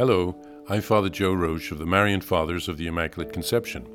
[0.00, 0.34] Hello,
[0.66, 3.86] I'm Father Joe Roesch of the Marian Fathers of the Immaculate Conception.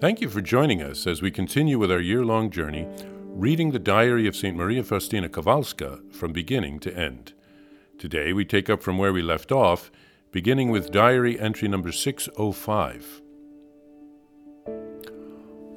[0.00, 2.88] Thank you for joining us as we continue with our year long journey
[3.26, 4.56] reading the diary of St.
[4.56, 7.34] Maria Faustina Kowalska from beginning to end.
[7.98, 9.90] Today we take up from where we left off,
[10.30, 13.20] beginning with diary entry number 605.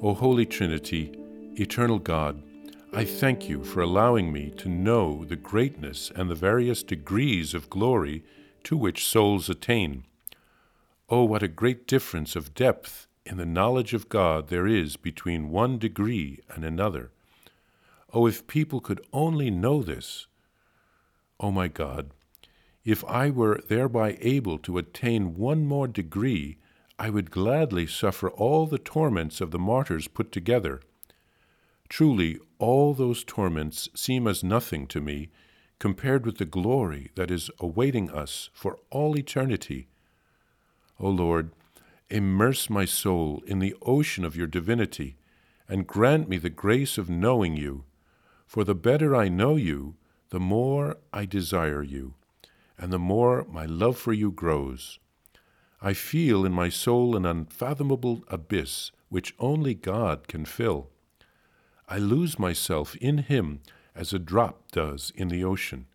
[0.00, 1.12] O Holy Trinity,
[1.56, 2.42] Eternal God,
[2.94, 7.68] I thank you for allowing me to know the greatness and the various degrees of
[7.68, 8.24] glory
[8.66, 10.04] to which souls attain.
[11.08, 15.50] Oh, what a great difference of depth in the knowledge of God there is between
[15.50, 17.12] one degree and another.
[18.12, 20.26] Oh, if people could only know this!
[21.38, 22.10] Oh, my God,
[22.84, 26.56] if I were thereby able to attain one more degree,
[26.98, 30.80] I would gladly suffer all the torments of the martyrs put together.
[31.88, 35.28] Truly, all those torments seem as nothing to me
[35.78, 39.88] compared with the glory that is awaiting us for all eternity.
[40.98, 41.52] O Lord,
[42.08, 45.16] immerse my soul in the ocean of your divinity,
[45.68, 47.84] and grant me the grace of knowing you.
[48.46, 49.96] For the better I know you,
[50.30, 52.14] the more I desire you,
[52.78, 54.98] and the more my love for you grows.
[55.82, 60.88] I feel in my soul an unfathomable abyss which only God can fill.
[61.88, 63.60] I lose myself in Him
[63.96, 65.86] as a drop does in the ocean.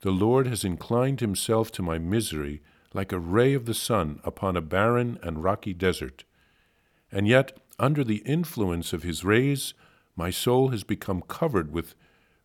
[0.00, 2.62] The Lord has inclined Himself to my misery
[2.94, 6.24] like a ray of the sun upon a barren and rocky desert.
[7.10, 9.74] And yet, under the influence of His rays,
[10.16, 11.94] my soul has become covered with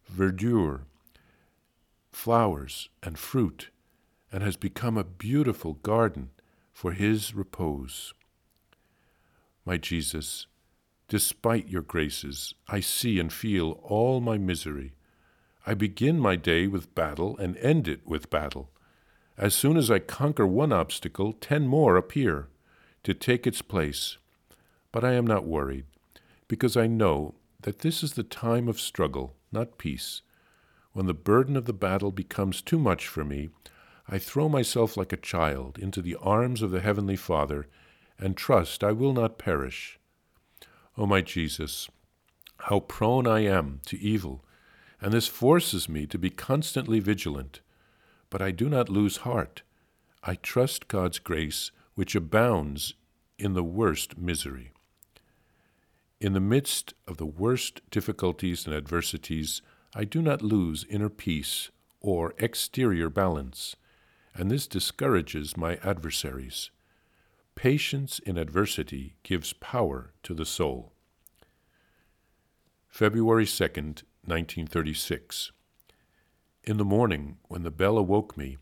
[0.09, 0.81] verdure,
[2.11, 3.69] flowers, and fruit
[4.31, 6.29] and has become a beautiful garden
[6.73, 8.13] for his repose.
[9.65, 10.47] My Jesus,
[11.07, 14.93] despite your graces, I see and feel all my misery.
[15.65, 18.69] I begin my day with battle and end it with battle.
[19.37, 22.47] As soon as I conquer one obstacle, ten more appear
[23.03, 24.17] to take its place.
[24.91, 25.85] But I am not worried,
[26.47, 30.21] because I know that this is the time of struggle, not peace.
[30.93, 33.49] When the burden of the battle becomes too much for me,
[34.09, 37.67] I throw myself like a child into the arms of the Heavenly Father
[38.17, 39.99] and trust I will not perish.
[40.97, 41.89] O oh, my Jesus,
[42.61, 44.43] how prone I am to evil,
[44.99, 47.61] and this forces me to be constantly vigilant.
[48.31, 49.61] But I do not lose heart.
[50.23, 52.95] I trust God's grace, which abounds
[53.37, 54.71] in the worst misery.
[56.19, 59.61] In the midst of the worst difficulties and adversities,
[59.93, 61.69] I do not lose inner peace
[62.01, 63.75] or exterior balance,
[64.33, 66.71] and this discourages my adversaries.
[67.57, 70.93] Patience in adversity gives power to the soul.
[72.87, 75.51] February 2nd, 1936.
[76.65, 78.57] In the morning, when the bell awoke me,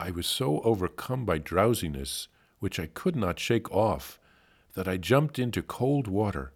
[0.00, 2.28] I was so overcome by drowsiness,
[2.58, 4.18] which I could not shake off,
[4.72, 6.54] that I jumped into cold water,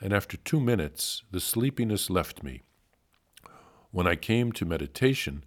[0.00, 2.62] and after two minutes the sleepiness left me.
[3.90, 5.44] When I came to meditation,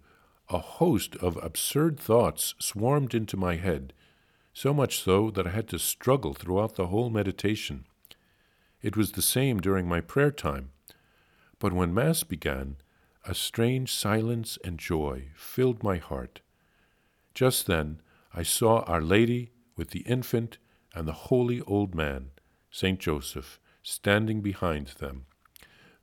[0.50, 3.94] a host of absurd thoughts swarmed into my head,
[4.52, 7.86] so much so that I had to struggle throughout the whole meditation.
[8.82, 10.70] It was the same during my prayer time.
[11.58, 12.76] But when Mass began,
[13.24, 16.40] a strange silence and joy filled my heart.
[17.34, 18.00] Just then
[18.34, 20.58] I saw Our Lady with the infant
[20.94, 22.30] and the holy old man,
[22.70, 25.26] Saint Joseph, standing behind them.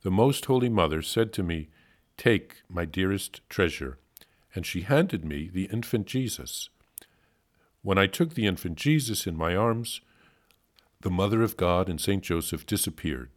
[0.04, 1.70] The Most Holy Mother said to me,
[2.18, 3.98] Take, my dearest treasure,
[4.56, 6.70] and she handed me the infant Jesus.
[7.82, 10.02] When I took the infant Jesus in my arms,
[11.02, 13.30] the Mother of God and Saint Joseph disappeared.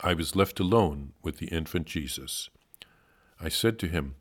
[0.00, 2.50] I was left alone with the infant Jesus.
[3.40, 4.14] I said to him,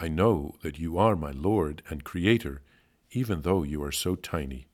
[0.00, 2.62] I know that you are my Lord and Creator,
[3.12, 4.66] even though you are so tiny.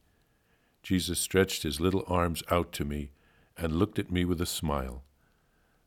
[0.82, 3.10] Jesus stretched his little arms out to me
[3.56, 5.02] and looked at me with a smile.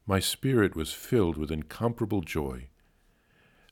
[0.05, 2.67] My spirit was filled with incomparable joy.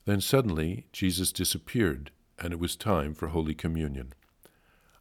[0.04, 4.14] Then suddenly Jesus disappeared, and it was time for Holy Communion.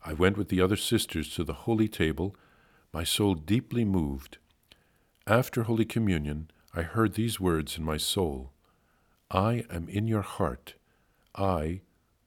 [0.04, 2.36] I went with the other sisters to the holy table,
[2.92, 4.38] my soul deeply moved.
[5.28, 8.52] After Holy Communion, I heard these words in my soul
[9.30, 10.76] I am in your heart,
[11.36, 11.82] I,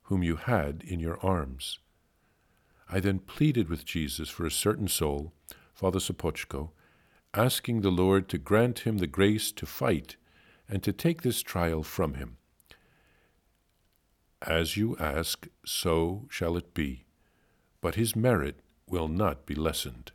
[0.04, 1.78] whom you had in your arms.
[2.88, 5.32] I then pleaded with Jesus for a certain soul,
[5.74, 6.70] Father Sopocko,
[7.34, 10.16] asking the Lord to grant him the grace to fight
[10.68, 12.36] and to take this trial from him.
[14.40, 17.03] As you ask, so shall it be,
[17.84, 20.10] but his merit will not be lessened.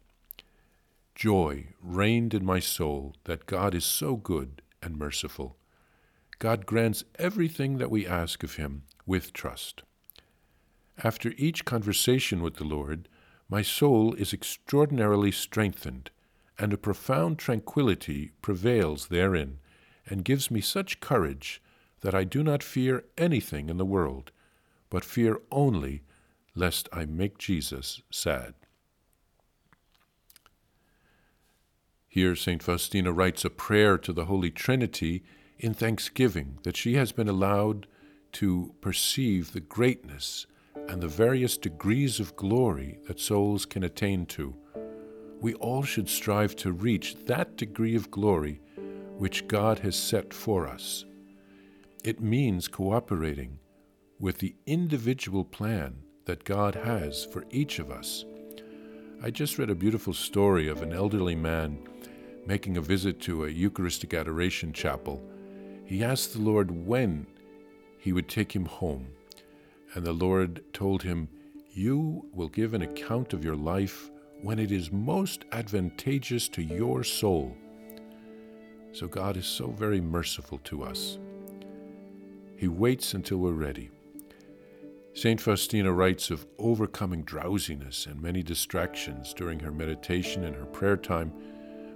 [1.14, 5.56] Joy reigned in my soul that God is so good and merciful.
[6.40, 9.84] God grants everything that we ask of him with trust.
[11.04, 13.08] After each conversation with the Lord,
[13.48, 16.10] my soul is extraordinarily strengthened,
[16.58, 19.60] and a profound tranquillity prevails therein,
[20.08, 21.62] and gives me such courage
[22.02, 24.32] that I do not fear anything in the world,
[24.90, 26.02] but fear only
[26.56, 28.54] lest I make Jesus sad.
[32.08, 32.64] Here, St.
[32.64, 35.24] Faustina writes a prayer to the Holy Trinity
[35.60, 37.86] in thanksgiving that she has been allowed
[38.32, 40.48] to perceive the greatness
[40.88, 44.56] and the various degrees of glory that souls can attain to.
[45.40, 48.62] We all should strive to reach that degree of glory
[49.18, 51.06] which God has set for us.
[52.04, 53.60] It means cooperating
[54.20, 58.24] with the individual plan that God has for each of us.
[59.24, 61.80] I just read a beautiful story of an elderly man
[62.46, 65.24] making a visit to a Eucharistic adoration chapel.
[65.86, 67.26] He asked the Lord when
[67.98, 69.08] he would take him home.
[69.96, 71.30] And the Lord told him,
[71.72, 74.12] You will give an account of your life
[74.44, 77.58] when it is most advantageous to your soul.
[78.92, 81.18] So God is so very merciful to us.
[82.56, 83.90] He waits until we're ready.
[85.14, 85.42] St.
[85.42, 91.34] Faustina writes of overcoming drowsiness and many distractions during her meditation and her prayer time,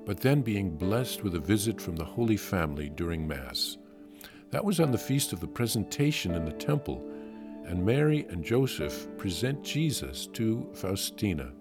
[0.05, 3.77] but then being blessed with a visit from the Holy Family during Mass.
[4.51, 7.03] That was on the feast of the presentation in the temple
[7.65, 11.51] and Mary and Joseph present Jesus to Faustina,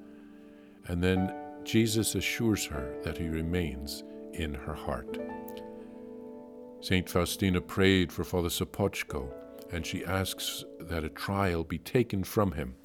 [0.89, 1.35] and then
[1.65, 4.03] Jesus assures her that he remains
[4.33, 5.19] in her heart.
[6.81, 7.09] St.
[7.09, 9.29] Faustina prayed for Father Sopocko,
[9.73, 12.77] and she asks that a trial be taken from him.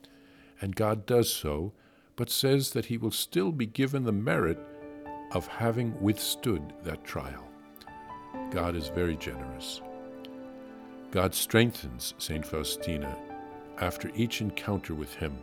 [0.61, 1.73] And God does so,
[2.15, 4.57] but says that he will still be given the merit
[5.31, 7.47] of having withstood that trial.
[8.49, 9.81] God is very generous.
[11.11, 12.45] God strengthens St.
[12.45, 13.17] Faustina
[13.79, 15.37] after each encounter with Him,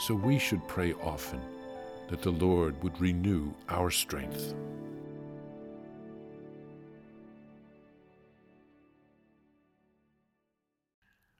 [0.00, 1.40] so we should pray often
[2.08, 4.54] that the Lord would renew our strength.